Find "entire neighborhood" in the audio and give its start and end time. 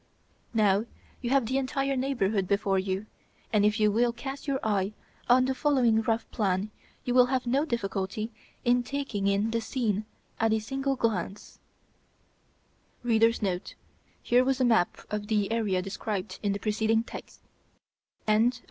1.59-2.47